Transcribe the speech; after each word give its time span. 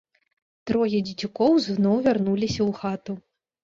Трое 0.69 1.03
дзецюкоў 1.11 1.61
зноў 1.69 2.03
вярнуліся 2.11 2.61
ў 2.71 2.83
хату. 2.83 3.21